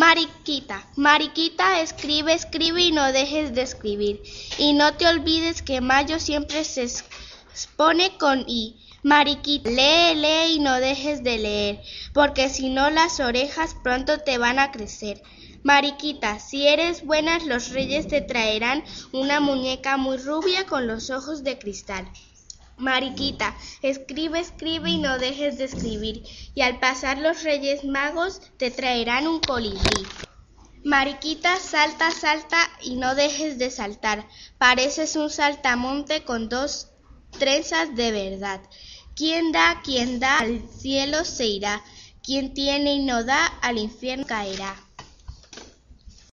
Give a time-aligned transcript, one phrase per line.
[0.00, 4.22] Mariquita, Mariquita, escribe, escribe y no dejes de escribir.
[4.56, 8.76] Y no te olvides que mayo siempre se expone con I.
[9.02, 11.82] Mariquita, lee, lee y no dejes de leer,
[12.14, 15.22] porque si no las orejas pronto te van a crecer.
[15.64, 18.82] Mariquita, si eres buena los reyes te traerán
[19.12, 22.10] una muñeca muy rubia con los ojos de cristal.
[22.80, 26.24] Mariquita, escribe, escribe y no dejes de escribir,
[26.54, 30.06] y al pasar los reyes magos te traerán un colibrí.
[30.82, 34.26] Mariquita, salta, salta y no dejes de saltar,
[34.58, 36.88] pareces un saltamonte con dos
[37.38, 38.60] trenzas de verdad.
[39.14, 41.84] Quien da, quien da, al cielo se irá.
[42.22, 44.74] Quien tiene y no da, al infierno caerá.